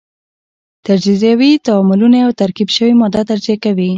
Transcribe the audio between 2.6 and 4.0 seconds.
شوې ماده تجزیه کوي.